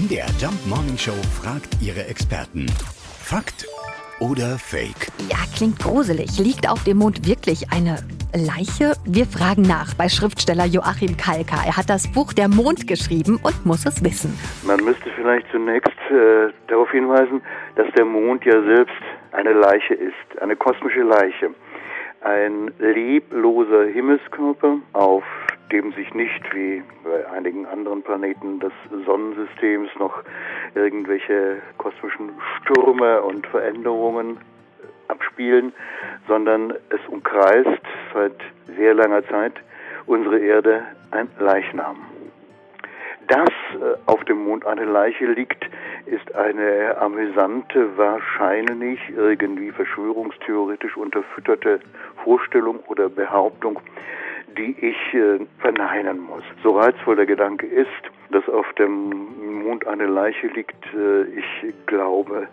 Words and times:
MDR 0.00 0.30
Jump 0.38 0.56
Morning 0.66 0.96
Show 0.96 1.18
fragt 1.42 1.76
ihre 1.82 2.06
Experten. 2.06 2.64
Fakt 3.20 3.66
oder 4.18 4.56
Fake? 4.56 5.12
Ja, 5.28 5.36
klingt 5.54 5.78
gruselig. 5.78 6.38
Liegt 6.38 6.66
auf 6.70 6.84
dem 6.84 6.96
Mond 6.98 7.28
wirklich 7.28 7.70
eine 7.70 7.98
Leiche? 8.32 8.94
Wir 9.04 9.26
fragen 9.26 9.60
nach 9.60 9.92
bei 9.94 10.08
Schriftsteller 10.08 10.64
Joachim 10.64 11.18
Kalka. 11.18 11.56
Er 11.66 11.76
hat 11.76 11.90
das 11.90 12.10
Buch 12.10 12.32
Der 12.32 12.48
Mond 12.48 12.86
geschrieben 12.86 13.38
und 13.42 13.66
muss 13.66 13.84
es 13.84 14.02
wissen. 14.02 14.32
Man 14.64 14.82
müsste 14.82 15.10
vielleicht 15.16 15.46
zunächst 15.50 16.00
äh, 16.08 16.48
darauf 16.68 16.90
hinweisen, 16.92 17.42
dass 17.76 17.92
der 17.94 18.06
Mond 18.06 18.42
ja 18.46 18.62
selbst 18.62 19.02
eine 19.32 19.52
Leiche 19.52 19.92
ist, 19.92 20.40
eine 20.40 20.56
kosmische 20.56 21.02
Leiche. 21.02 21.50
Ein 22.22 22.72
lebloser 22.78 23.84
Himmelskörper, 23.84 24.76
dem 25.90 25.92
sich 25.92 26.12
nicht 26.14 26.54
wie 26.54 26.82
bei 27.04 27.28
einigen 27.30 27.66
anderen 27.66 28.02
Planeten 28.02 28.60
des 28.60 28.72
Sonnensystems 29.06 29.90
noch 29.98 30.22
irgendwelche 30.74 31.58
kosmischen 31.78 32.30
Stürme 32.58 33.22
und 33.22 33.46
Veränderungen 33.46 34.38
abspielen, 35.08 35.72
sondern 36.28 36.72
es 36.90 37.00
umkreist 37.08 37.82
seit 38.14 38.36
sehr 38.76 38.94
langer 38.94 39.26
Zeit 39.28 39.54
unsere 40.06 40.38
Erde 40.38 40.82
ein 41.10 41.28
Leichnam. 41.38 41.96
Dass 43.28 43.48
äh, 43.48 43.96
auf 44.06 44.24
dem 44.24 44.44
Mond 44.44 44.66
eine 44.66 44.84
Leiche 44.84 45.26
liegt, 45.26 45.64
ist 46.06 46.34
eine 46.34 46.96
amüsante, 46.98 47.96
wahrscheinlich 47.96 49.00
irgendwie 49.16 49.70
verschwörungstheoretisch 49.70 50.96
unterfütterte 50.96 51.80
Vorstellung 52.24 52.80
oder 52.88 53.08
Behauptung, 53.08 53.78
die 54.56 54.76
ich 54.80 55.14
äh, 55.14 55.38
verneinen 55.58 56.20
muss. 56.20 56.42
So 56.62 56.78
reizvoll 56.78 57.16
der 57.16 57.26
Gedanke 57.26 57.66
ist, 57.66 57.88
dass 58.30 58.48
auf 58.48 58.72
dem 58.74 59.62
Mond 59.62 59.86
eine 59.86 60.06
Leiche 60.06 60.48
liegt, 60.48 60.84
äh, 60.94 61.22
ich 61.24 61.74
glaube, 61.86 62.48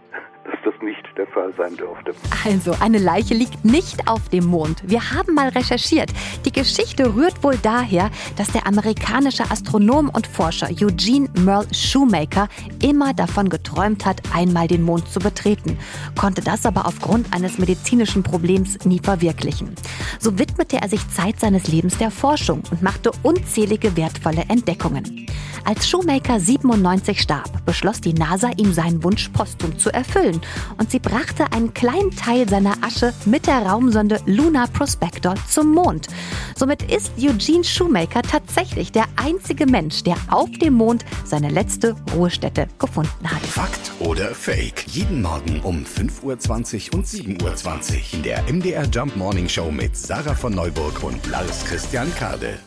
dass 0.48 0.58
das 0.64 0.82
nicht 0.82 1.04
der 1.18 1.28
Fall 1.28 1.54
sein 1.58 1.76
dürfte. 1.76 2.14
Also, 2.46 2.74
eine 2.80 2.98
Leiche 2.98 3.34
liegt 3.34 3.66
nicht 3.66 4.08
auf 4.08 4.30
dem 4.30 4.46
Mond. 4.46 4.82
Wir 4.86 5.12
haben 5.12 5.34
mal 5.34 5.50
recherchiert. 5.50 6.10
Die 6.46 6.52
Geschichte 6.52 7.14
rührt 7.16 7.44
wohl 7.44 7.58
daher, 7.58 8.10
dass 8.38 8.48
der 8.52 8.66
amerikanische 8.66 9.44
Astronom 9.52 10.10
und 10.10 10.26
Forscher 10.26 10.70
Eugene 10.70 11.30
Merle 11.40 11.68
Shoemaker 11.74 12.48
immer 12.82 13.14
davon 13.14 13.50
geträumt 13.50 14.06
hat, 14.06 14.22
einmal 14.34 14.68
den 14.68 14.84
Mond 14.84 15.10
zu 15.10 15.20
betreten, 15.20 15.78
konnte 16.18 16.42
das 16.42 16.66
aber 16.66 16.86
aufgrund 16.86 17.34
eines 17.34 17.58
medizinischen 17.58 18.24
Problems 18.24 18.86
nie 18.86 19.00
verwirklichen. 19.00 19.76
So 20.20 20.40
widmete 20.40 20.78
er 20.78 20.88
sich 20.88 21.08
Zeit 21.10 21.40
seines 21.40 21.68
Lebens 21.68 21.98
der 21.98 22.12
Forschung 22.12 22.64
und 22.72 22.82
machte 22.82 23.12
unzählige 23.24 23.98
wertvolle 23.98 24.44
Entdeckungen. 24.48 25.27
Als 25.68 25.90
Shoemaker 25.90 26.40
97 26.40 27.22
starb, 27.22 27.66
beschloss 27.66 28.00
die 28.00 28.14
NASA, 28.14 28.52
ihm 28.56 28.72
seinen 28.72 29.04
Wunsch 29.04 29.28
posthum 29.28 29.78
zu 29.78 29.92
erfüllen 29.92 30.40
und 30.78 30.90
sie 30.90 31.00
brachte 31.00 31.52
einen 31.52 31.74
kleinen 31.74 32.12
Teil 32.12 32.48
seiner 32.48 32.76
Asche 32.82 33.14
mit 33.26 33.48
der 33.48 33.66
Raumsonde 33.66 34.22
Lunar 34.26 34.70
Prospector 34.70 35.36
zum 35.50 35.74
Mond. 35.74 36.08
Somit 36.56 36.84
ist 36.84 37.12
Eugene 37.20 37.66
Shoemaker 37.66 38.22
tatsächlich 38.22 38.94
der 38.94 39.08
einzige 39.18 39.66
Mensch, 39.66 40.04
der 40.04 40.16
auf 40.30 40.50
dem 40.52 40.76
Mond 40.76 41.04
seine 41.26 41.50
letzte 41.50 41.98
Ruhestätte 42.16 42.70
gefunden 42.80 43.30
hat. 43.30 43.42
Fakt 43.42 43.92
oder 44.00 44.34
Fake? 44.34 44.86
Jeden 44.88 45.22
Morgen 45.22 45.60
um 45.64 45.84
5.20 45.84 46.94
Uhr 46.94 47.00
und 47.00 47.06
7.20 47.06 47.44
Uhr 47.44 48.14
in 48.14 48.24
der 48.24 48.42
MDR 48.44 48.86
Jump 48.86 49.18
Morning 49.18 49.50
Show 49.50 49.70
mit 49.70 49.98
Sarah 49.98 50.34
von 50.34 50.56
Neuburg 50.56 51.04
und 51.04 51.28
Lars 51.28 51.66
Christian 51.66 52.10
Kade. 52.16 52.58